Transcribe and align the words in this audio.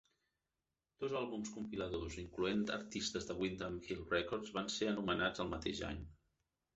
Dos 1.01 1.11
àlbums 1.17 1.49
compiladors 1.57 2.15
incloent 2.21 2.63
artistes 2.77 3.27
de 3.31 3.35
Windham 3.41 3.75
Hill 3.89 4.01
Records 4.15 4.55
van 4.57 4.73
ser 4.77 4.89
anomenats 4.93 5.45
el 5.45 5.53
mateix 5.53 5.83
any. 5.91 6.01